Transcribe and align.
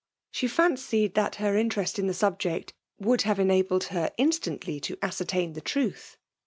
She 0.31 0.47
fimcied 0.47 1.13
that 1.13 1.35
her 1.35 1.55
interest 1.55 1.99
in 1.99 2.07
the 2.07 2.13
snbjeci 2.13 2.71
would 2.97 3.21
have 3.21 3.37
enabled 3.39 3.83
her 3.93 4.11
instantly 4.17 4.79
to 4.79 4.97
ascertain 5.03 5.53
the 5.53 5.61
truth. 5.61 6.17